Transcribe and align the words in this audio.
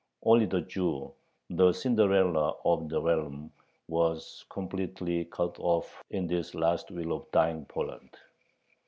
Only 0.23 0.47
the 0.47 0.61
Jew, 0.61 1.13
the 1.51 1.71
cinderella 1.73 2.55
of 2.65 2.89
the 2.89 2.99
realm, 2.99 3.51
was 3.87 4.45
completely 4.49 5.25
cut 5.25 5.59
off 5.59 6.01
in 6.09 6.25
this 6.25 6.55
last 6.55 6.89
will 6.89 7.11
of 7.15 7.29
dying 7.31 7.65
Poland. 7.65 8.09